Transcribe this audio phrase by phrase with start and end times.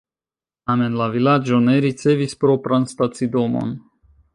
[0.71, 3.81] Tamen la vilaĝo ne ricevis propran stacidomon.